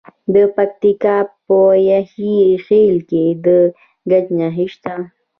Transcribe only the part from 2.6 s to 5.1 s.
خیل کې د ګچ نښې شته.